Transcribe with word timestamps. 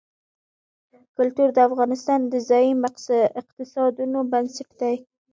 کلتور 1.17 1.49
د 1.53 1.57
افغانستان 1.69 2.19
د 2.27 2.33
ځایي 2.49 2.71
اقتصادونو 3.41 4.19
بنسټ 4.31 4.69
دی. 4.81 4.95